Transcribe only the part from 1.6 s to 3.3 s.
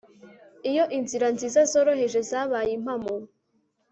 zoroheje zabaye impamo